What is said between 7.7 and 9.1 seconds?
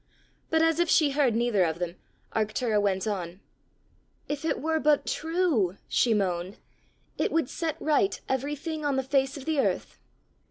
right everything on the